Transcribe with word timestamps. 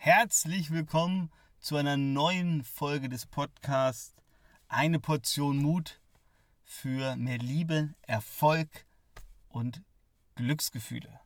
Herzlich 0.00 0.70
willkommen 0.70 1.28
zu 1.58 1.74
einer 1.74 1.96
neuen 1.96 2.62
Folge 2.62 3.08
des 3.08 3.26
Podcasts 3.26 4.14
Eine 4.68 5.00
Portion 5.00 5.58
Mut 5.58 6.00
für 6.62 7.16
mehr 7.16 7.38
Liebe, 7.38 7.94
Erfolg 8.02 8.86
und 9.48 9.82
Glücksgefühle. 10.36 11.18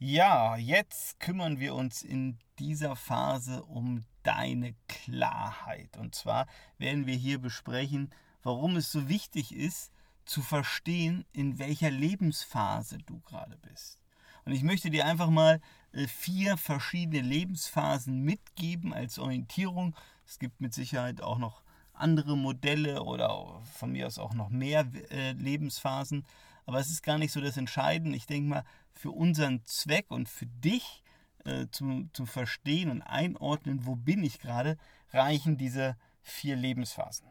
Ja, 0.00 0.56
jetzt 0.56 1.20
kümmern 1.20 1.60
wir 1.60 1.76
uns 1.76 2.02
in 2.02 2.40
dieser 2.58 2.96
Phase 2.96 3.62
um 3.62 4.04
deine 4.24 4.74
Klarheit. 4.88 5.96
Und 5.96 6.16
zwar 6.16 6.48
werden 6.78 7.06
wir 7.06 7.14
hier 7.14 7.38
besprechen, 7.38 8.12
warum 8.42 8.74
es 8.74 8.90
so 8.90 9.08
wichtig 9.08 9.54
ist, 9.54 9.92
zu 10.24 10.42
verstehen, 10.42 11.24
in 11.32 11.60
welcher 11.60 11.92
Lebensphase 11.92 12.98
du 12.98 13.20
gerade 13.20 13.58
bist. 13.58 14.00
Und 14.44 14.54
ich 14.54 14.64
möchte 14.64 14.90
dir 14.90 15.06
einfach 15.06 15.30
mal 15.30 15.60
vier 16.06 16.56
verschiedene 16.56 17.20
Lebensphasen 17.20 18.22
mitgeben 18.22 18.92
als 18.92 19.18
Orientierung. 19.18 19.94
Es 20.26 20.38
gibt 20.38 20.60
mit 20.60 20.74
Sicherheit 20.74 21.22
auch 21.22 21.38
noch 21.38 21.62
andere 21.92 22.36
Modelle 22.36 23.02
oder 23.02 23.60
von 23.74 23.92
mir 23.92 24.06
aus 24.06 24.18
auch 24.18 24.34
noch 24.34 24.48
mehr 24.48 24.86
äh, 25.10 25.32
Lebensphasen. 25.32 26.24
Aber 26.64 26.78
es 26.78 26.90
ist 26.90 27.02
gar 27.02 27.18
nicht 27.18 27.32
so 27.32 27.40
das 27.40 27.56
Entscheidende. 27.56 28.16
Ich 28.16 28.26
denke 28.26 28.48
mal, 28.48 28.64
für 28.92 29.10
unseren 29.10 29.64
Zweck 29.64 30.10
und 30.10 30.28
für 30.28 30.46
dich 30.46 31.02
äh, 31.44 31.66
zum, 31.70 32.10
zum 32.12 32.26
Verstehen 32.26 32.90
und 32.90 33.02
Einordnen, 33.02 33.86
wo 33.86 33.96
bin 33.96 34.22
ich 34.22 34.38
gerade, 34.38 34.76
reichen 35.12 35.56
diese 35.56 35.96
vier 36.22 36.56
Lebensphasen. 36.56 37.26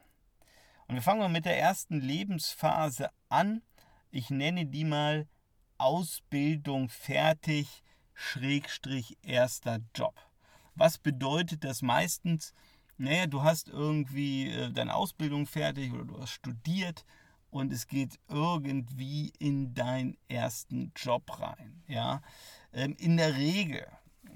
Und 0.88 0.96
wir 0.96 1.02
fangen 1.02 1.22
mal 1.22 1.30
mit 1.30 1.46
der 1.46 1.58
ersten 1.58 2.02
Lebensphase 2.02 3.10
an. 3.30 3.62
Ich 4.10 4.30
nenne 4.30 4.66
die 4.66 4.84
mal 4.84 5.28
Ausbildung 5.78 6.90
fertig, 6.90 7.84
Schrägstrich 8.14 9.18
erster 9.22 9.80
Job. 9.96 10.16
Was 10.76 10.98
bedeutet 10.98 11.64
das 11.64 11.82
meistens? 11.82 12.54
Naja, 12.98 13.28
du 13.28 13.44
hast 13.44 13.70
irgendwie 13.70 14.50
äh, 14.50 14.72
deine 14.72 14.96
Ausbildung 14.96 15.48
fertig 15.48 15.92
oder 15.92 16.06
du 16.06 16.20
hast 16.20 16.32
studiert 16.32 17.06
und 17.50 17.74
es 17.74 17.88
geht 17.88 18.20
irgendwie 18.30 19.34
in 19.40 19.74
deinen 19.74 20.18
ersten 20.28 20.92
Job 20.96 21.40
rein. 21.40 21.84
Ja, 21.88 22.22
ähm, 22.74 22.96
in 22.98 23.18
der 23.18 23.36
Regel. 23.36 23.86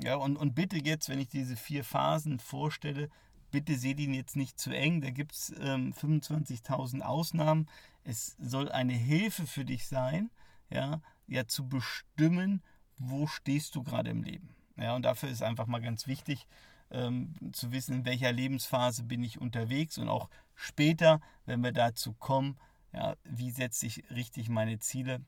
Ja, 0.03 0.16
und, 0.16 0.36
und 0.36 0.55
bitte 0.55 0.77
jetzt, 0.77 1.09
wenn 1.09 1.19
ich 1.19 1.30
diese 1.30 1.55
vier 1.55 1.83
Phasen 1.83 2.39
vorstelle, 2.39 3.09
bitte 3.52 3.75
seht 3.75 3.99
ihn 3.99 4.14
jetzt 4.14 4.36
nicht 4.36 4.59
zu 4.59 4.71
eng. 4.71 4.99
Da 4.99 5.11
gibt 5.11 5.31
es 5.31 5.53
ähm, 5.59 5.94
25.000 5.94 7.02
Ausnahmen. 7.02 7.69
Es 8.03 8.36
soll 8.38 8.69
eine 8.69 8.94
Hilfe 8.94 9.47
für 9.47 9.64
dich 9.64 9.88
sein, 9.88 10.30
ja, 10.69 11.02
ja 11.27 11.47
zu 11.47 11.67
bestimmen, 11.67 12.61
wo 12.97 13.27
stehst 13.27 13.75
du 13.75 13.83
gerade 13.83 14.09
im 14.09 14.23
Leben. 14.23 14.55
Ja, 14.77 14.95
und 14.95 15.03
dafür 15.03 15.29
ist 15.29 15.43
einfach 15.43 15.67
mal 15.67 15.81
ganz 15.81 16.07
wichtig 16.07 16.47
ähm, 16.91 17.33
zu 17.53 17.71
wissen, 17.71 17.95
in 17.95 18.05
welcher 18.05 18.31
Lebensphase 18.31 19.03
bin 19.03 19.23
ich 19.23 19.39
unterwegs 19.39 19.97
und 19.97 20.09
auch 20.09 20.29
später, 20.53 21.21
wenn 21.45 21.63
wir 21.63 21.71
dazu 21.71 22.13
kommen, 22.13 22.57
ja, 22.93 23.15
wie 23.23 23.52
setze 23.52 23.85
ich 23.85 24.03
richtig 24.09 24.49
meine 24.49 24.79
Ziele, 24.79 25.21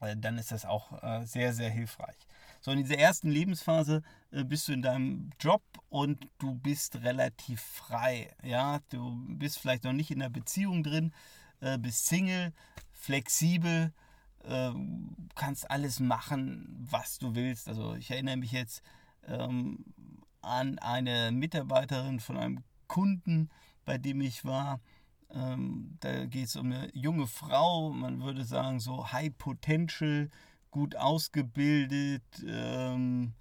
äh, 0.00 0.16
dann 0.16 0.38
ist 0.38 0.52
das 0.52 0.64
auch 0.64 1.02
äh, 1.02 1.24
sehr, 1.24 1.52
sehr 1.52 1.70
hilfreich. 1.70 2.16
So, 2.60 2.70
in 2.72 2.78
dieser 2.78 2.98
ersten 2.98 3.30
Lebensphase 3.30 4.02
äh, 4.30 4.44
bist 4.44 4.68
du 4.68 4.72
in 4.72 4.82
deinem 4.82 5.30
Job 5.40 5.62
und 5.88 6.28
du 6.38 6.54
bist 6.54 7.02
relativ 7.02 7.60
frei. 7.60 8.34
Ja, 8.42 8.80
du 8.90 9.16
bist 9.28 9.58
vielleicht 9.58 9.84
noch 9.84 9.92
nicht 9.92 10.10
in 10.10 10.20
einer 10.20 10.30
Beziehung 10.30 10.82
drin, 10.82 11.12
äh, 11.60 11.78
bist 11.78 12.06
Single, 12.06 12.52
flexibel, 12.92 13.92
ähm, 14.44 15.16
kannst 15.34 15.70
alles 15.70 16.00
machen, 16.00 16.86
was 16.90 17.18
du 17.18 17.34
willst. 17.34 17.68
Also 17.68 17.94
ich 17.94 18.10
erinnere 18.10 18.36
mich 18.36 18.52
jetzt 18.52 18.82
ähm, 19.26 19.84
an 20.42 20.78
eine 20.78 21.32
Mitarbeiterin 21.32 22.20
von 22.20 22.36
einem 22.36 22.64
Kunden, 22.86 23.50
bei 23.84 23.98
dem 23.98 24.20
ich 24.20 24.44
war. 24.44 24.80
Ähm, 25.30 25.96
da 26.00 26.24
geht 26.24 26.46
es 26.46 26.56
um 26.56 26.72
eine 26.72 26.90
junge 26.94 27.26
Frau, 27.26 27.90
man 27.90 28.22
würde 28.22 28.44
sagen 28.44 28.80
so 28.80 29.12
High 29.12 29.36
Potential, 29.36 30.30
gut 30.70 30.96
ausgebildet, 30.96 32.22
ähm, 32.46 33.34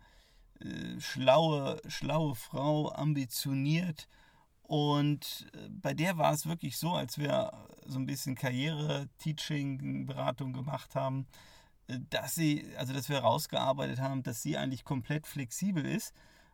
äh, 0.60 1.00
schlaue, 1.00 1.82
schlaue 1.88 2.36
Frau, 2.36 2.92
ambitioniert 2.92 4.08
und 4.68 5.48
äh, 5.54 5.70
bei 5.70 5.94
der 5.94 6.18
war 6.18 6.34
es 6.34 6.46
wirklich 6.46 6.78
so, 6.78 6.92
als 6.92 7.18
wir 7.18 7.54
so 7.86 7.98
ein 7.98 8.06
bisschen 8.06 8.36
Karriere, 8.36 9.08
Teaching, 9.18 10.06
Beratung 10.06 10.52
gemacht 10.52 10.94
haben, 10.94 11.26
äh, 11.88 12.00
dass 12.10 12.36
sie, 12.36 12.68
also 12.78 12.94
dass 12.94 13.08
wir 13.08 13.16
herausgearbeitet 13.18 14.02
haben, 14.02 14.24
dass 14.24 14.42
sie 14.42 14.58
eigentlich 14.58 14.84
komplett 14.84 15.26
flexibel 15.26 15.86
ist 15.86 16.14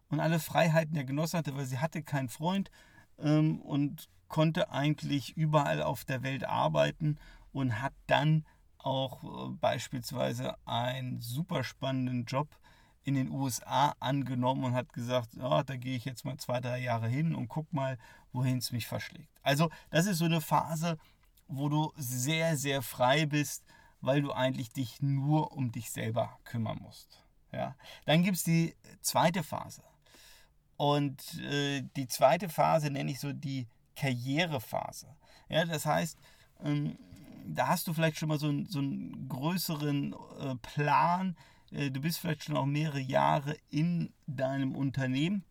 und 0.09 0.19
alle 0.19 0.39
Freiheiten 0.39 0.95
ja 0.95 1.01
genossen 1.01 1.39
hatte, 1.39 1.57
weil 1.57 1.65
sie 1.65 1.79
hatte 1.79 2.03
keinen 2.03 2.29
Freund 2.29 2.69
ähm, 3.17 3.59
und 3.61 4.09
konnte 4.27 4.69
eigentlich 4.69 5.35
überall 5.35 5.81
auf 5.81 6.05
der 6.05 6.21
Welt 6.21 6.43
arbeiten 6.45 7.17
und 7.51 7.81
hat 7.81 7.93
dann 8.05 8.45
auch 8.77 9.23
äh, 9.23 9.53
beispielsweise 9.59 10.55
einen 10.67 11.19
super 11.19 11.63
spannenden 11.63 12.25
Job 12.25 12.47
in 13.03 13.15
den 13.15 13.31
USA 13.31 13.95
angenommen 13.99 14.63
und 14.63 14.73
hat 14.73 14.93
gesagt, 14.93 15.33
ja, 15.33 15.63
da 15.63 15.75
gehe 15.75 15.95
ich 15.95 16.05
jetzt 16.05 16.25
mal 16.25 16.37
zwei, 16.37 16.59
drei 16.59 16.79
Jahre 16.79 17.07
hin 17.07 17.35
und 17.35 17.47
guck 17.47 17.71
mal, 17.73 17.97
wohin 18.31 18.57
es 18.57 18.71
mich 18.71 18.87
verschlägt. 18.87 19.29
Also 19.41 19.69
das 19.89 20.05
ist 20.05 20.19
so 20.19 20.25
eine 20.25 20.41
Phase, 20.41 20.97
wo 21.47 21.69
du 21.69 21.91
sehr, 21.97 22.57
sehr 22.57 22.81
frei 22.81 23.25
bist, 23.25 23.63
weil 24.01 24.21
du 24.21 24.31
eigentlich 24.31 24.71
dich 24.71 25.01
nur 25.01 25.51
um 25.51 25.71
dich 25.71 25.91
selber 25.91 26.37
kümmern 26.43 26.79
musst. 26.81 27.23
Ja? 27.51 27.75
Dann 28.05 28.23
gibt 28.23 28.37
es 28.37 28.43
die 28.43 28.75
zweite 29.01 29.43
Phase. 29.43 29.83
Und 30.77 31.39
äh, 31.39 31.83
die 31.95 32.07
zweite 32.07 32.49
Phase 32.49 32.89
nenne 32.89 33.11
ich 33.11 33.19
so 33.19 33.31
die 33.31 33.67
Karrierephase. 33.95 35.07
Ja, 35.49 35.65
das 35.65 35.85
heißt, 35.85 36.17
ähm, 36.63 36.97
da 37.45 37.67
hast 37.67 37.87
du 37.87 37.93
vielleicht 37.93 38.17
schon 38.17 38.29
mal 38.29 38.39
so, 38.39 38.49
ein, 38.49 38.65
so 38.65 38.79
einen 38.79 39.27
größeren 39.29 40.15
äh, 40.39 40.55
Plan, 40.55 41.35
du 41.73 42.01
bist 42.01 42.19
vielleicht 42.19 42.43
schon 42.43 42.55
auch 42.55 42.67
mehrere 42.67 42.99
Jahre 42.99 43.57
in 43.69 44.13
deinem 44.27 44.75
Unternehmen 44.75 45.43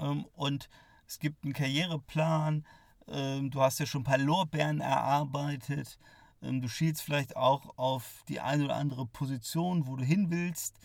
ähm, 0.00 0.26
und 0.34 0.68
es 1.06 1.18
gibt 1.18 1.44
einen 1.44 1.52
Karriereplan, 1.52 2.64
ähm, 3.08 3.50
du 3.50 3.60
hast 3.60 3.80
ja 3.80 3.86
schon 3.86 4.02
ein 4.02 4.04
paar 4.04 4.18
Lorbeeren 4.18 4.80
erarbeitet, 4.80 5.98
ähm, 6.42 6.60
du 6.60 6.68
schielst 6.68 7.02
vielleicht 7.02 7.36
auch 7.36 7.76
auf 7.76 8.24
die 8.28 8.40
eine 8.40 8.64
oder 8.64 8.76
andere 8.76 9.06
Position, 9.06 9.86
wo 9.86 9.96
du 9.96 10.04
hin 10.04 10.30
willst. 10.30 10.78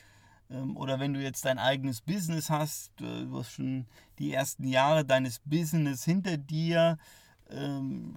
Oder 0.75 1.01
wenn 1.01 1.13
du 1.13 1.21
jetzt 1.21 1.43
dein 1.43 1.59
eigenes 1.59 1.99
Business 1.99 2.49
hast, 2.49 3.01
äh, 3.01 3.25
du 3.25 3.37
hast 3.37 3.51
schon 3.51 3.85
die 4.17 4.31
ersten 4.31 4.65
Jahre 4.65 5.03
deines 5.03 5.39
Business 5.39 6.05
hinter 6.05 6.37
dir, 6.37 6.97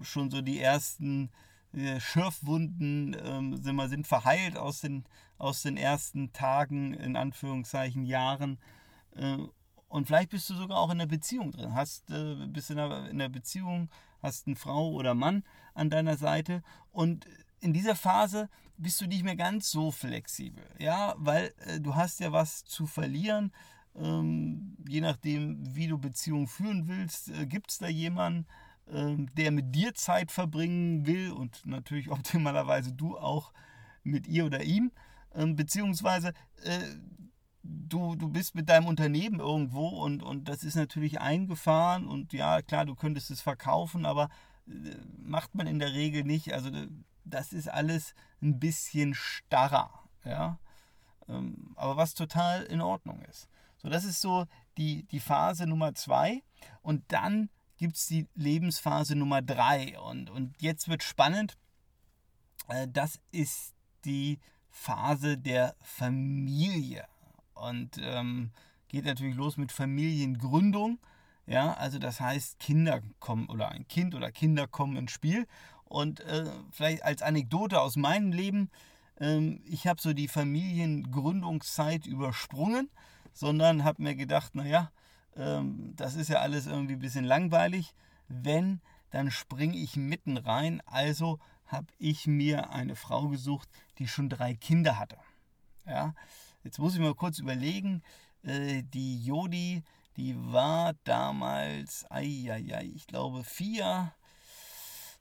schon 0.03 0.29
so 0.31 0.41
die 0.41 0.61
ersten 0.61 1.31
Schürfwunden 2.01 3.17
ähm, 3.23 3.57
sind, 3.57 3.77
wir, 3.77 3.89
sind 3.89 4.07
verheilt 4.07 4.57
aus 4.57 4.81
den, 4.81 5.05
aus 5.39 5.63
den 5.63 5.77
ersten 5.77 6.33
Tagen, 6.33 6.95
in 6.95 7.17
Anführungszeichen 7.17 8.05
Jahren. 8.05 8.59
Äh, 9.15 9.39
und 9.89 10.07
vielleicht 10.07 10.31
bist 10.31 10.49
du 10.51 10.55
sogar 10.55 10.79
auch 10.79 10.91
in 10.91 11.01
einer 11.01 11.07
Beziehung 11.07 11.53
drin. 11.53 11.75
Hast, 11.75 12.11
äh, 12.11 12.47
bist 12.47 12.71
in 12.71 12.79
einer, 12.79 13.09
in 13.09 13.21
einer 13.21 13.29
Beziehung, 13.29 13.89
hast 14.23 14.47
eine 14.47 14.57
Frau 14.57 14.91
oder 14.91 15.15
Mann 15.15 15.45
an 15.75 15.91
deiner 15.91 16.17
Seite. 16.17 16.63
Und 16.93 17.27
in 17.61 17.73
dieser 17.73 17.97
Phase 17.97 18.49
bist 18.77 19.01
du 19.01 19.07
nicht 19.07 19.25
mehr 19.25 19.37
ganz 19.37 19.71
so 19.71 19.91
flexibel. 19.91 20.65
Ja, 20.79 21.15
weil 21.19 21.53
äh, 21.67 21.81
du 21.81 21.95
hast 21.95 22.21
ja 22.21 22.33
was 22.33 22.65
zu 22.65 22.87
verlieren. 22.87 23.53
Ähm, 23.97 24.77
je 24.89 25.01
nachdem, 25.01 25.75
wie 25.75 25.89
du 25.89 25.99
Beziehung 25.99 26.47
führen 26.47 26.89
willst, 26.89 27.31
äh, 27.31 27.47
gibt 27.47 27.71
es 27.71 27.79
da 27.79 27.89
jemanden, 27.89 28.47
der 28.93 29.51
mit 29.51 29.75
dir 29.75 29.95
Zeit 29.95 30.33
verbringen 30.33 31.07
will 31.07 31.33
und 31.33 31.65
natürlich 31.67 32.11
optimalerweise 32.11 32.93
du 32.93 33.17
auch 33.19 33.53
mit 34.03 34.27
ihr 34.27 34.47
oder 34.47 34.63
ihm, 34.63 34.93
ähm, 35.35 35.57
beziehungsweise 35.57 36.33
äh, 36.65 36.81
du, 37.63 38.17
du 38.17 38.29
bist 38.29 38.55
mit 38.55 38.69
deinem 38.69 38.87
Unternehmen 38.87 39.41
irgendwo 39.41 39.89
und, 39.89 40.23
und 40.23 40.49
das 40.49 40.65
ist 40.65 40.77
natürlich 40.77 41.21
eingefahren 41.21 42.07
und 42.07 42.33
ja, 42.33 42.63
klar, 42.63 42.87
du 42.87 42.95
könntest 42.95 43.31
es 43.31 43.41
verkaufen, 43.41 44.07
aber 44.07 44.29
äh, 44.67 44.97
macht 45.19 45.55
man 45.55 45.67
in 45.67 45.79
der 45.79 45.93
Regel 45.93 46.25
nicht. 46.25 46.53
Also 46.55 46.71
das 47.25 47.53
ist 47.53 47.69
alles 47.69 48.15
ein 48.43 48.59
bisschen 48.59 49.15
starrer, 49.15 49.91
ja. 50.25 50.59
Ähm, 51.29 51.75
aber 51.77 51.97
was 51.97 52.15
total 52.15 52.63
in 52.65 52.81
Ordnung 52.81 53.23
ist. 53.23 53.49
So, 53.77 53.89
das 53.89 54.05
ist 54.05 54.21
so 54.21 54.47
die, 54.79 55.05
die 55.05 55.21
Phase 55.21 55.67
Nummer 55.67 55.95
zwei. 55.95 56.43
Und 56.83 57.05
dann 57.09 57.51
gibt 57.81 57.97
es 57.97 58.07
die 58.07 58.29
Lebensphase 58.35 59.17
Nummer 59.17 59.41
drei. 59.41 59.99
Und, 59.99 60.29
und 60.29 60.55
jetzt 60.61 60.89
wird 60.89 61.03
spannend. 61.03 61.57
Äh, 62.69 62.87
das 62.93 63.19
ist 63.33 63.75
die 64.05 64.39
Phase 64.69 65.39
der 65.39 65.75
Familie. 65.81 67.07
Und 67.55 67.97
ähm, 67.99 68.51
geht 68.89 69.07
natürlich 69.07 69.35
los 69.35 69.57
mit 69.57 69.73
Familiengründung. 69.73 70.99
Ja, 71.47 71.73
also 71.73 71.99
das 71.99 72.21
heißt, 72.21 72.59
Kinder 72.59 73.01
kommen 73.19 73.49
oder 73.49 73.71
ein 73.71 73.89
Kind 73.89 74.15
oder 74.15 74.31
Kinder 74.31 74.67
kommen 74.67 74.97
ins 74.97 75.13
Spiel. 75.13 75.47
Und 75.85 76.21
äh, 76.21 76.45
vielleicht 76.71 77.03
als 77.03 77.23
Anekdote 77.23 77.81
aus 77.81 77.97
meinem 77.97 78.31
Leben, 78.31 78.71
äh, 79.19 79.55
ich 79.65 79.87
habe 79.87 80.03
so 80.03 80.13
die 80.13 80.29
Familiengründungszeit 80.29 82.07
übersprungen 82.07 82.91
sondern 83.33 83.85
habe 83.85 84.03
mir 84.03 84.15
gedacht, 84.15 84.55
naja, 84.55 84.91
ähm, 85.37 85.95
das 85.97 86.15
ist 86.15 86.29
ja 86.29 86.41
alles 86.41 86.67
irgendwie 86.67 86.95
ein 86.95 87.01
bisschen 87.01 87.25
langweilig. 87.25 87.95
Wenn, 88.29 88.81
dann 89.11 89.31
springe 89.31 89.77
ich 89.77 89.97
mitten 89.97 90.37
rein. 90.37 90.83
Also 90.87 91.39
habe 91.67 91.89
ich 91.99 92.27
mir 92.27 92.71
eine 92.71 92.97
Frau 92.97 93.29
gesucht, 93.29 93.69
die 93.99 94.09
schon 94.09 94.29
drei 94.29 94.55
Kinder 94.55 94.99
hatte. 94.99 95.17
Ja, 95.87 96.15
jetzt 96.65 96.79
muss 96.79 96.95
ich 96.95 97.01
mal 97.01 97.15
kurz 97.15 97.39
überlegen. 97.39 98.03
Äh, 98.43 98.83
die 98.83 99.25
Jodi, 99.25 99.83
die 100.17 100.35
war 100.53 100.95
damals, 101.05 102.07
ai, 102.11 102.49
ai, 102.51 102.75
ai, 102.75 102.91
ich 102.95 103.07
glaube 103.07 103.45
vier. 103.45 104.13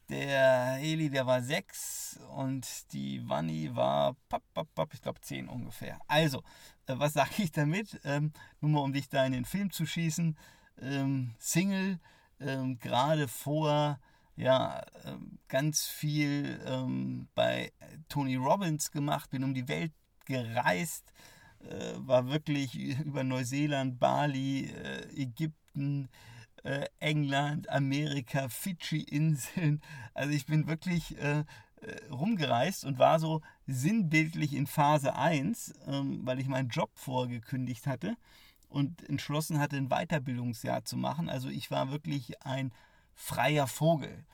Der 0.09 0.79
Eli, 0.81 1.09
der 1.09 1.27
war 1.27 1.41
sechs 1.41 2.19
und 2.35 2.91
die 2.93 3.27
Wanni 3.29 3.75
war, 3.75 4.15
pap, 4.27 4.41
pap, 4.53 4.67
pap, 4.73 4.93
ich 4.93 5.01
glaube 5.01 5.21
zehn 5.21 5.47
ungefähr. 5.47 5.99
Also, 6.07 6.39
äh, 6.87 6.95
was 6.97 7.13
sage 7.13 7.43
ich 7.43 7.51
damit? 7.51 7.99
Ähm, 8.03 8.33
nur 8.59 8.71
mal, 8.71 8.79
um 8.79 8.93
dich 8.93 9.09
da 9.09 9.25
in 9.25 9.33
den 9.33 9.45
Film 9.45 9.71
zu 9.71 9.85
schießen. 9.85 10.35
Ähm, 10.81 11.35
Single, 11.37 11.99
ähm, 12.39 12.79
gerade 12.79 13.27
vor 13.27 13.99
ja, 14.39 14.81
ähm, 15.03 15.37
ganz 15.49 15.85
viel 15.85 16.61
ähm, 16.65 17.27
bei 17.35 17.73
Tony 18.07 18.37
Robbins 18.37 18.89
gemacht, 18.89 19.29
bin 19.31 19.43
um 19.43 19.53
die 19.53 19.67
Welt 19.67 19.91
gereist, 20.25 21.11
äh, 21.59 21.93
war 21.97 22.29
wirklich 22.29 22.73
über 23.05 23.25
Neuseeland, 23.25 23.99
Bali, 23.99 24.67
äh, 24.67 25.21
Ägypten, 25.21 26.07
äh, 26.63 26.85
England, 26.99 27.69
Amerika, 27.69 28.49
Fidschi-Inseln. 28.49 29.81
Also 30.13 30.33
ich 30.33 30.45
bin 30.45 30.67
wirklich 30.67 31.17
äh, 31.19 31.43
äh, 31.81 32.05
rumgereist 32.11 32.83
und 32.85 32.99
war 32.99 33.19
so 33.19 33.41
sinnbildlich 33.67 34.53
in 34.53 34.67
Phase 34.67 35.15
1, 35.15 35.73
ähm, 35.87 36.21
weil 36.25 36.39
ich 36.39 36.47
meinen 36.47 36.69
Job 36.69 36.91
vorgekündigt 36.95 37.87
hatte 37.87 38.17
und 38.67 39.07
entschlossen 39.07 39.59
hatte, 39.59 39.77
ein 39.77 39.89
Weiterbildungsjahr 39.89 40.83
zu 40.85 40.97
machen. 40.97 41.29
Also 41.29 41.49
ich 41.49 41.71
war 41.71 41.91
wirklich 41.91 42.45
ein 42.45 42.71
freier 43.13 43.67
Vogel 43.67 44.25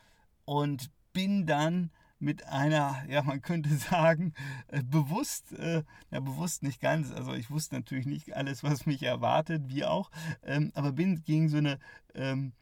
und 0.46 0.90
bin 1.14 1.46
dann 1.46 1.92
mit 2.20 2.46
einer, 2.46 3.04
ja, 3.10 3.22
man 3.24 3.42
könnte 3.42 3.70
sagen, 3.76 4.34
äh, 4.68 4.84
bewusst, 4.84 5.52
äh, 5.54 5.84
ja, 6.12 6.20
bewusst 6.20 6.64
nicht 6.64 6.82
ganz, 6.82 7.12
also 7.12 7.34
ich 7.34 7.50
wusste 7.50 7.76
natürlich 7.76 8.06
nicht 8.06 8.36
alles, 8.36 8.64
was 8.64 8.86
mich 8.86 9.04
erwartet, 9.04 9.64
wie 9.68 9.86
auch, 9.86 10.12
ähm, 10.44 10.72
aber 10.76 10.92
bin 10.92 11.24
gegen 11.24 11.50
so 11.50 11.58
eine, 11.58 11.80
ähm, 12.14 12.54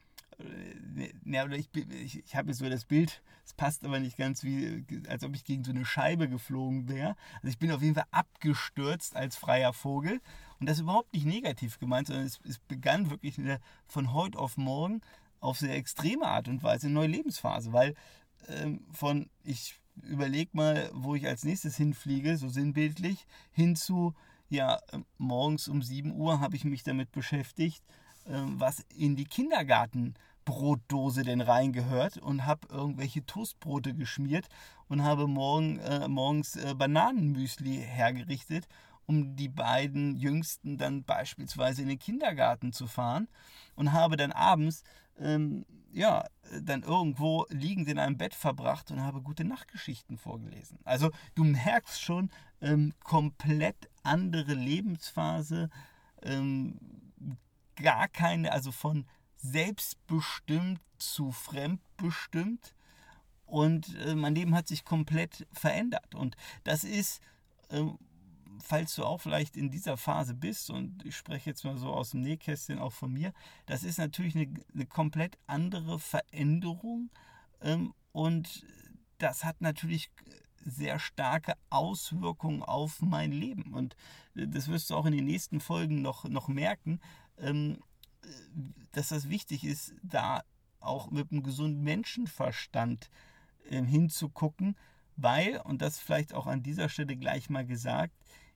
ja, 1.24 1.44
oder 1.44 1.56
ich, 1.56 1.68
ich, 1.74 2.24
ich 2.24 2.36
habe 2.36 2.52
so 2.54 2.68
das 2.68 2.84
Bild, 2.84 3.22
es 3.44 3.54
passt 3.54 3.84
aber 3.84 4.00
nicht 4.00 4.16
ganz 4.16 4.42
wie, 4.42 4.84
als 5.08 5.22
ob 5.22 5.34
ich 5.34 5.44
gegen 5.44 5.64
so 5.64 5.70
eine 5.70 5.84
Scheibe 5.84 6.28
geflogen 6.28 6.88
wäre. 6.88 7.14
Also 7.36 7.48
ich 7.48 7.58
bin 7.58 7.70
auf 7.70 7.82
jeden 7.82 7.94
Fall 7.94 8.06
abgestürzt 8.10 9.16
als 9.16 9.36
freier 9.36 9.72
Vogel. 9.72 10.20
Und 10.58 10.68
das 10.68 10.78
ist 10.78 10.82
überhaupt 10.82 11.12
nicht 11.12 11.26
negativ 11.26 11.78
gemeint, 11.78 12.06
sondern 12.06 12.26
es, 12.26 12.40
es 12.48 12.58
begann 12.58 13.10
wirklich 13.10 13.38
von 13.86 14.12
heute 14.12 14.38
auf 14.38 14.56
morgen 14.56 15.02
auf 15.40 15.58
sehr 15.58 15.76
extreme 15.76 16.26
Art 16.26 16.48
und 16.48 16.62
Weise 16.62 16.86
eine 16.86 16.94
neue 16.94 17.08
Lebensphase, 17.08 17.72
weil 17.72 17.94
ähm, 18.48 18.86
von 18.92 19.28
ich 19.42 19.74
überlege 20.02 20.50
mal, 20.54 20.90
wo 20.92 21.14
ich 21.14 21.26
als 21.26 21.44
nächstes 21.44 21.76
hinfliege, 21.76 22.36
so 22.36 22.48
sinnbildlich, 22.48 23.26
hin 23.52 23.76
zu, 23.76 24.14
ja, 24.48 24.78
ähm, 24.92 25.04
morgens 25.18 25.68
um 25.68 25.82
7 25.82 26.12
Uhr 26.12 26.40
habe 26.40 26.56
ich 26.56 26.64
mich 26.64 26.82
damit 26.82 27.12
beschäftigt, 27.12 27.82
ähm, 28.26 28.58
was 28.58 28.80
in 28.96 29.16
die 29.16 29.24
Kindergartenbrotdose 29.24 31.22
denn 31.22 31.40
reingehört 31.40 32.18
und 32.18 32.44
habe 32.46 32.68
irgendwelche 32.70 33.24
Toastbrote 33.24 33.94
geschmiert 33.94 34.48
und 34.88 35.02
habe 35.02 35.26
morgen, 35.26 35.78
äh, 35.78 36.08
morgens 36.08 36.56
äh, 36.56 36.74
Bananenmüsli 36.74 37.76
hergerichtet, 37.76 38.66
um 39.06 39.36
die 39.36 39.48
beiden 39.48 40.16
Jüngsten 40.16 40.78
dann 40.78 41.04
beispielsweise 41.04 41.82
in 41.82 41.88
den 41.88 41.98
Kindergarten 41.98 42.72
zu 42.72 42.86
fahren 42.86 43.28
und 43.74 43.92
habe 43.92 44.16
dann 44.16 44.32
abends 44.32 44.82
ähm, 45.18 45.64
ja, 45.92 46.24
dann 46.60 46.82
irgendwo 46.82 47.46
liegend 47.50 47.88
in 47.88 47.98
einem 47.98 48.16
Bett 48.16 48.34
verbracht 48.34 48.90
und 48.90 49.00
habe 49.00 49.22
gute 49.22 49.44
Nachtgeschichten 49.44 50.18
vorgelesen. 50.18 50.78
Also 50.84 51.10
du 51.34 51.44
merkst 51.44 52.00
schon, 52.02 52.30
ähm, 52.60 52.92
komplett 53.00 53.88
andere 54.02 54.54
Lebensphase, 54.54 55.70
ähm, 56.22 56.78
gar 57.76 58.08
keine, 58.08 58.52
also 58.52 58.72
von 58.72 59.06
selbstbestimmt 59.36 60.80
zu 60.98 61.30
fremdbestimmt. 61.30 62.74
Und 63.46 63.94
äh, 63.98 64.14
mein 64.14 64.34
Leben 64.34 64.54
hat 64.54 64.66
sich 64.66 64.84
komplett 64.84 65.46
verändert. 65.52 66.14
Und 66.14 66.36
das 66.64 66.82
ist, 66.82 67.20
äh, 67.68 67.82
falls 68.60 68.94
du 68.94 69.04
auch 69.04 69.20
vielleicht 69.20 69.56
in 69.56 69.70
dieser 69.70 69.96
Phase 69.96 70.34
bist, 70.34 70.70
und 70.70 71.04
ich 71.04 71.16
spreche 71.16 71.50
jetzt 71.50 71.64
mal 71.64 71.76
so 71.76 71.92
aus 71.92 72.10
dem 72.10 72.20
Nähkästchen 72.22 72.78
auch 72.78 72.92
von 72.92 73.12
mir, 73.12 73.32
das 73.66 73.84
ist 73.84 73.98
natürlich 73.98 74.34
eine, 74.36 74.52
eine 74.72 74.86
komplett 74.86 75.38
andere 75.46 75.98
Veränderung. 75.98 77.10
Ähm, 77.60 77.94
und 78.12 78.64
das 79.18 79.44
hat 79.44 79.60
natürlich 79.60 80.10
sehr 80.64 80.98
starke 80.98 81.54
Auswirkungen 81.70 82.62
auf 82.62 83.02
mein 83.02 83.32
Leben. 83.32 83.74
Und 83.74 83.96
äh, 84.34 84.46
das 84.46 84.68
wirst 84.68 84.90
du 84.90 84.96
auch 84.96 85.06
in 85.06 85.12
den 85.12 85.24
nächsten 85.24 85.60
Folgen 85.60 86.02
noch, 86.02 86.24
noch 86.24 86.48
merken, 86.48 87.00
ähm, 87.38 87.78
dass 88.92 89.08
das 89.08 89.28
wichtig 89.28 89.64
ist, 89.64 89.94
da 90.02 90.42
auch 90.80 91.10
mit 91.10 91.30
einem 91.30 91.42
gesunden 91.42 91.82
Menschenverstand 91.82 93.10
ähm, 93.70 93.86
hinzugucken, 93.86 94.76
weil, 95.16 95.60
und 95.64 95.82
das 95.82 95.98
vielleicht 95.98 96.34
auch 96.34 96.46
an 96.46 96.62
dieser 96.62 96.88
Stelle 96.88 97.16
gleich 97.16 97.48
mal 97.50 97.66
gesagt, 97.66 98.14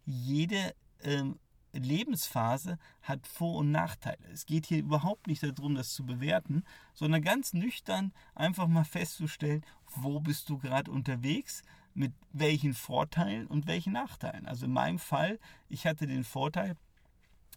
jede 0.09 0.75
ähm, 1.03 1.39
Lebensphase 1.73 2.79
hat 3.03 3.27
Vor- 3.27 3.59
und 3.59 3.71
Nachteile. 3.71 4.27
Es 4.33 4.47
geht 4.47 4.67
hier 4.67 4.79
überhaupt 4.79 5.27
nicht 5.27 5.43
darum, 5.43 5.75
das 5.75 5.93
zu 5.93 6.05
bewerten, 6.07 6.65
sondern 6.95 7.23
ganz 7.23 7.53
nüchtern 7.53 8.13
einfach 8.35 8.67
mal 8.67 8.85
festzustellen, 8.85 9.65
wo 9.95 10.21
bist 10.21 10.49
du 10.49 10.59
gerade 10.59 10.91
unterwegs, 10.91 11.63
mit 11.93 12.13
welchen 12.33 12.75
Vorteilen 12.75 13.47
und 13.47 13.67
welchen 13.67 13.93
Nachteilen. 13.93 14.47
Also 14.47 14.65
in 14.67 14.73
meinem 14.73 14.99
Fall, 14.99 15.39
ich 15.69 15.87
hatte 15.87 16.07
den 16.07 16.25
Vorteil, 16.25 16.75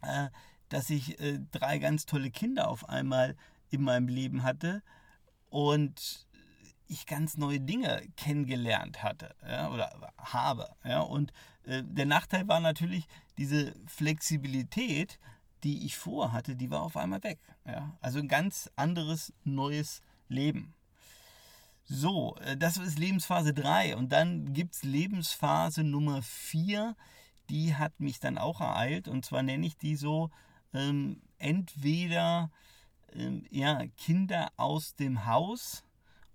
äh, 0.02 0.30
dass 0.68 0.90
ich 0.90 1.20
äh, 1.20 1.40
drei 1.52 1.78
ganz 1.78 2.06
tolle 2.06 2.32
Kinder 2.32 2.68
auf 2.68 2.90
einmal 2.90 3.36
in 3.70 3.82
meinem 3.82 4.08
Leben 4.08 4.44
hatte 4.44 4.84
und 5.50 6.28
ich 6.92 7.06
ganz 7.06 7.38
neue 7.38 7.60
Dinge 7.60 8.02
kennengelernt 8.18 9.02
hatte 9.02 9.36
ja, 9.48 9.70
oder 9.72 10.14
habe. 10.18 10.70
Ja. 10.84 11.02
Und 11.02 11.32
äh, 11.64 11.84
der 11.84 12.06
Nachteil 12.06 12.48
war 12.48 12.60
natürlich 12.60 13.08
diese 13.38 13.74
Flexibilität, 13.88 15.20
die 15.64 15.86
ich 15.86 15.96
vorhatte, 15.98 16.56
die 16.56 16.70
war 16.70 16.82
auf 16.82 16.98
einmal 16.98 17.24
weg. 17.24 17.40
Ja. 17.66 17.96
Also 18.02 18.20
ein 18.20 18.28
ganz 18.28 18.70
anderes 18.76 19.34
neues 19.44 20.02
Leben. 20.28 20.74
So, 21.86 22.36
äh, 22.38 22.58
das 22.58 22.78
ist 22.78 23.00
Lebensphase 23.00 23.54
3 23.54 23.96
und 23.96 24.12
dann 24.12 24.54
gibt 24.54 24.76
es 24.76 24.84
Lebensphase 24.84 25.84
Nummer 25.84 26.22
4, 26.22 26.96
die 27.50 27.76
hat 27.76 28.00
mich 28.00 28.20
dann 28.20 28.38
auch 28.38 28.62
ereilt 28.62 29.08
und 29.08 29.26
zwar 29.26 29.44
nenne 29.44 29.66
ich 29.66 29.78
die 29.78 29.96
so 29.96 30.30
ähm, 30.74 31.22
entweder 31.38 32.50
ähm, 33.14 33.46
ja, 33.50 33.86
Kinder 33.98 34.52
aus 34.58 34.96
dem 34.96 35.26
Haus 35.26 35.84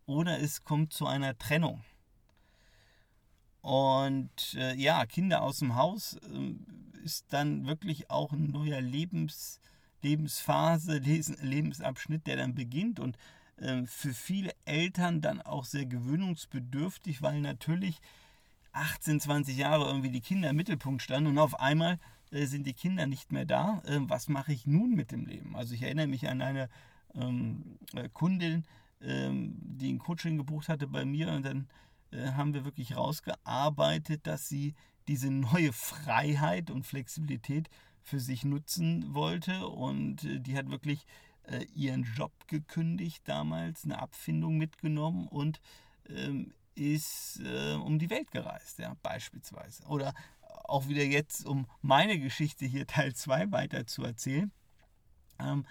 oder 0.06 0.40
es 0.40 0.64
kommt 0.64 0.92
zu 0.92 1.06
einer 1.06 1.36
Trennung. 1.36 1.84
Und 3.60 4.54
äh, 4.54 4.74
ja, 4.76 5.04
Kinder 5.06 5.42
aus 5.42 5.58
dem 5.58 5.74
Haus 5.74 6.14
äh, 6.14 7.04
ist 7.04 7.32
dann 7.32 7.66
wirklich 7.66 8.10
auch 8.10 8.32
ein 8.32 8.50
neuer 8.50 8.80
Lebens, 8.80 9.60
Lebensphase, 10.02 10.98
Lebensabschnitt, 11.42 12.26
der 12.26 12.36
dann 12.36 12.54
beginnt 12.54 13.00
und 13.00 13.16
äh, 13.56 13.82
für 13.86 14.14
viele 14.14 14.52
Eltern 14.64 15.20
dann 15.20 15.42
auch 15.42 15.64
sehr 15.64 15.86
gewöhnungsbedürftig, 15.86 17.22
weil 17.22 17.40
natürlich 17.40 18.00
18, 18.72 19.20
20 19.20 19.56
Jahre 19.56 19.86
irgendwie 19.86 20.10
die 20.10 20.20
Kinder 20.20 20.50
im 20.50 20.56
Mittelpunkt 20.56 21.02
standen 21.02 21.30
und 21.30 21.38
auf 21.38 21.58
einmal 21.58 21.98
äh, 22.30 22.46
sind 22.46 22.66
die 22.66 22.74
Kinder 22.74 23.06
nicht 23.06 23.32
mehr 23.32 23.46
da. 23.46 23.82
Äh, 23.86 23.98
was 24.02 24.28
mache 24.28 24.52
ich 24.52 24.66
nun 24.66 24.94
mit 24.94 25.10
dem 25.10 25.26
Leben? 25.26 25.56
Also 25.56 25.74
ich 25.74 25.82
erinnere 25.82 26.06
mich 26.06 26.28
an 26.28 26.42
eine 26.42 26.68
ähm, 27.14 27.78
äh, 27.94 28.08
Kundin, 28.12 28.64
ähm, 29.00 29.56
die 29.60 29.92
ein 29.92 29.98
Coaching 29.98 30.36
gebucht 30.36 30.68
hatte 30.68 30.86
bei 30.86 31.04
mir 31.04 31.32
und 31.32 31.44
dann 31.44 31.68
äh, 32.10 32.32
haben 32.32 32.54
wir 32.54 32.64
wirklich 32.64 32.96
rausgearbeitet, 32.96 34.26
dass 34.26 34.48
sie 34.48 34.74
diese 35.08 35.30
neue 35.30 35.72
Freiheit 35.72 36.70
und 36.70 36.84
Flexibilität 36.84 37.68
für 38.02 38.20
sich 38.20 38.44
nutzen 38.44 39.14
wollte 39.14 39.66
und 39.66 40.24
äh, 40.24 40.40
die 40.40 40.56
hat 40.56 40.70
wirklich 40.70 41.06
äh, 41.44 41.64
ihren 41.74 42.04
Job 42.04 42.32
gekündigt 42.46 43.22
damals, 43.26 43.84
eine 43.84 43.98
Abfindung 44.00 44.56
mitgenommen 44.56 45.28
und 45.28 45.60
ähm, 46.08 46.52
ist 46.74 47.40
äh, 47.40 47.74
um 47.74 47.98
die 47.98 48.10
Welt 48.10 48.30
gereist, 48.30 48.78
ja, 48.78 48.94
beispielsweise. 49.02 49.84
Oder 49.84 50.14
auch 50.64 50.88
wieder 50.88 51.04
jetzt, 51.04 51.46
um 51.46 51.66
meine 51.80 52.18
Geschichte 52.18 52.66
hier 52.66 52.86
Teil 52.86 53.14
2 53.14 53.50
weiter 53.50 53.86
zu 53.86 54.04
erzählen. 54.04 54.52
Ähm, 55.38 55.66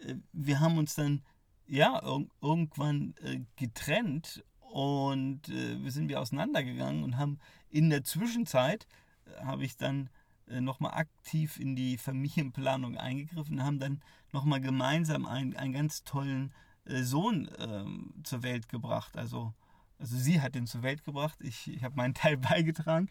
äh, 0.00 0.16
wir 0.32 0.60
haben 0.60 0.78
uns 0.78 0.94
dann 0.94 1.22
ja 1.68 2.00
ir 2.02 2.26
irgendwann 2.40 3.14
äh, 3.22 3.40
getrennt 3.56 4.42
und 4.60 5.48
äh, 5.48 5.82
wir 5.82 5.90
sind 5.90 6.08
wir 6.08 6.20
auseinandergegangen 6.20 7.04
und 7.04 7.16
haben 7.16 7.38
in 7.70 7.90
der 7.90 8.04
Zwischenzeit 8.04 8.86
äh, 9.26 9.44
habe 9.44 9.64
ich 9.64 9.76
dann 9.76 10.10
äh, 10.48 10.60
nochmal 10.60 10.94
aktiv 10.94 11.58
in 11.60 11.76
die 11.76 11.98
Familienplanung 11.98 12.96
eingegriffen, 12.96 13.62
haben 13.62 13.78
dann 13.78 14.00
nochmal 14.32 14.60
gemeinsam 14.60 15.26
einen, 15.26 15.56
einen 15.56 15.72
ganz 15.72 16.04
tollen 16.04 16.52
äh, 16.84 17.02
Sohn 17.02 17.50
ähm, 17.58 18.14
zur 18.24 18.42
Welt 18.42 18.68
gebracht. 18.68 19.16
Also, 19.16 19.52
also 19.98 20.16
sie 20.16 20.40
hat 20.40 20.56
ihn 20.56 20.66
zur 20.66 20.82
Welt 20.82 21.04
gebracht, 21.04 21.38
ich, 21.40 21.68
ich 21.68 21.84
habe 21.84 21.96
meinen 21.96 22.14
Teil 22.14 22.36
beigetragen. 22.38 23.08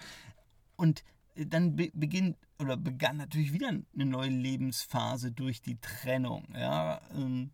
Und 0.76 1.04
äh, 1.36 1.46
dann 1.46 1.76
be 1.76 1.92
beginnt 1.94 2.38
oder 2.60 2.76
begann 2.76 3.18
natürlich 3.18 3.54
wieder 3.54 3.70
eine 3.70 4.06
neue 4.06 4.30
Lebensphase 4.30 5.32
durch 5.32 5.62
die 5.62 5.80
Trennung. 5.80 6.48
Ja? 6.54 7.02
Ähm, 7.16 7.52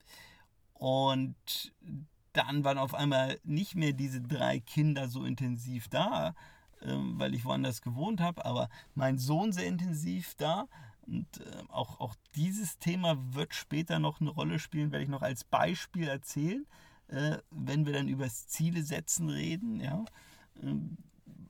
und 0.84 1.72
dann 2.34 2.66
waren 2.66 2.78
auf 2.78 2.94
einmal 2.94 3.40
nicht 3.46 3.74
mehr 3.74 3.94
diese 3.94 4.20
drei 4.20 4.60
Kinder 4.60 5.08
so 5.08 5.24
intensiv 5.24 5.88
da, 5.88 6.36
ähm, 6.82 7.18
weil 7.18 7.34
ich 7.34 7.46
woanders 7.46 7.82
gewohnt 7.82 8.20
habe, 8.20 8.44
aber 8.44 8.68
mein 8.94 9.18
Sohn 9.18 9.54
sehr 9.54 9.66
intensiv 9.66 10.36
da. 10.36 10.68
Und 11.08 11.40
äh, 11.40 11.64
auch, 11.70 12.02
auch 12.02 12.16
dieses 12.36 12.80
Thema 12.80 13.16
wird 13.34 13.54
später 13.54 14.00
noch 14.00 14.20
eine 14.20 14.32
Rolle 14.32 14.60
spielen, 14.60 14.92
werde 14.92 15.04
ich 15.04 15.10
noch 15.10 15.22
als 15.22 15.46
Beispiel 15.46 16.10
erzählen, 16.10 16.66
äh, 17.08 17.38
wenn 17.50 17.86
wir 17.86 17.94
dann 17.94 18.10
über 18.10 18.26
das 18.26 18.48
Ziele 18.48 18.84
setzen 18.84 19.30
reden, 19.30 19.80
ja. 19.80 20.04
Ähm, 20.62 20.98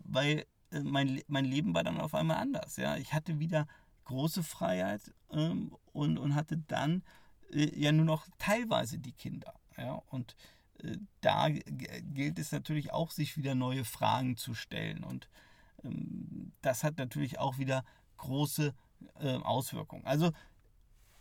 weil 0.03 0.45
äh, 0.69 0.81
mein, 0.81 1.23
mein 1.25 1.45
Leben 1.45 1.73
war 1.73 1.83
dann 1.83 1.99
auf 1.99 2.13
einmal 2.13 2.37
anders, 2.37 2.77
ja. 2.77 2.97
Ich 2.97 3.13
hatte 3.13 3.39
wieder 3.39 3.65
große 4.05 4.43
Freiheit 4.43 5.11
ähm, 5.31 5.75
und, 5.91 6.19
und 6.19 6.35
hatte 6.35 6.57
dann 6.67 7.01
ja 7.53 7.91
nur 7.91 8.05
noch 8.05 8.27
teilweise 8.37 8.99
die 8.99 9.13
Kinder, 9.13 9.53
ja. 9.77 10.01
Und 10.09 10.35
äh, 10.79 10.97
da 11.21 11.49
gilt 11.49 12.39
es 12.39 12.51
natürlich 12.51 12.91
auch, 12.91 13.11
sich 13.11 13.37
wieder 13.37 13.55
neue 13.55 13.85
Fragen 13.85 14.37
zu 14.37 14.53
stellen. 14.53 15.03
Und 15.03 15.29
ähm, 15.83 16.51
das 16.61 16.83
hat 16.83 16.97
natürlich 16.97 17.39
auch 17.39 17.57
wieder 17.57 17.83
große 18.17 18.73
äh, 19.19 19.35
Auswirkungen. 19.35 20.05
Also 20.05 20.31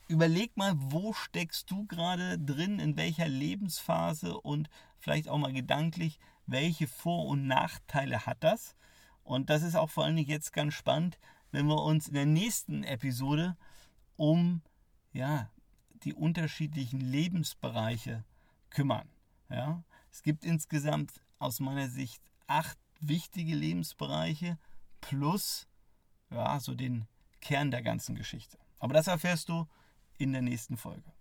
überleg 0.08 0.56
mal, 0.56 0.74
wo 0.76 1.12
steckst 1.12 1.70
du 1.70 1.86
gerade 1.86 2.38
drin, 2.38 2.78
in 2.78 2.96
welcher 2.96 3.28
Lebensphase 3.28 4.38
und 4.38 4.68
vielleicht 4.98 5.28
auch 5.28 5.38
mal 5.38 5.52
gedanklich, 5.52 6.18
welche 6.46 6.86
Vor- 6.86 7.26
und 7.26 7.46
Nachteile 7.46 8.26
hat 8.26 8.38
das? 8.40 8.76
Und 9.24 9.50
das 9.50 9.62
ist 9.62 9.76
auch 9.76 9.90
vor 9.90 10.04
allen 10.04 10.16
Dingen 10.16 10.28
jetzt 10.28 10.52
ganz 10.52 10.74
spannend, 10.74 11.18
wenn 11.52 11.66
wir 11.66 11.80
uns 11.82 12.08
in 12.08 12.14
der 12.14 12.26
nächsten 12.26 12.82
Episode 12.82 13.56
um 14.16 14.62
ja, 15.12 15.50
die 16.04 16.14
unterschiedlichen 16.14 17.00
Lebensbereiche 17.00 18.24
kümmern. 18.70 19.08
Ja? 19.48 19.82
Es 20.10 20.22
gibt 20.22 20.44
insgesamt 20.44 21.12
aus 21.38 21.60
meiner 21.60 21.88
Sicht 21.88 22.22
acht 22.46 22.78
wichtige 23.00 23.54
Lebensbereiche 23.54 24.58
plus 25.00 25.66
ja, 26.30 26.58
so 26.60 26.74
den 26.74 27.06
Kern 27.40 27.70
der 27.70 27.82
ganzen 27.82 28.14
Geschichte. 28.14 28.58
Aber 28.78 28.94
das 28.94 29.06
erfährst 29.06 29.48
du 29.48 29.66
in 30.18 30.32
der 30.32 30.42
nächsten 30.42 30.76
Folge. 30.76 31.12